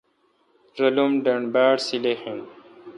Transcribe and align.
رالم 0.77 1.11
ڈنڈ 1.23 1.45
باڑ 1.53 1.75
سیلح 1.85 2.19
این۔ 2.29 2.39